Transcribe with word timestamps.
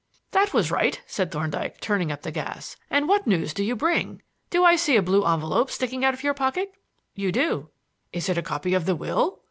"That 0.31 0.51
was 0.51 0.71
right," 0.71 0.99
said 1.05 1.31
Thorndyke, 1.31 1.79
turning 1.79 2.11
up 2.11 2.23
the 2.23 2.31
gas. 2.31 2.75
"And 2.89 3.07
what 3.07 3.27
news 3.27 3.53
do 3.53 3.63
you 3.63 3.75
bring? 3.75 4.23
Do 4.49 4.63
I 4.65 4.75
see 4.75 4.95
a 4.95 5.01
blue 5.03 5.23
envelope 5.23 5.69
sticking 5.69 6.03
out 6.03 6.15
of 6.15 6.23
your 6.23 6.33
pocket?" 6.33 6.71
"You 7.13 7.31
do." 7.31 7.69
"Is 8.11 8.27
it 8.27 8.35
a 8.39 8.41
copy 8.41 8.73
of 8.73 8.87
the 8.87 8.95
will?" 8.95 9.37